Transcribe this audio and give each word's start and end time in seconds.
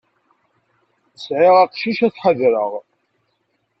Sɛiɣ 1.23 1.55
aqcic 1.63 1.99
ad 2.07 2.11
t-ḥadreɣ. 2.13 2.71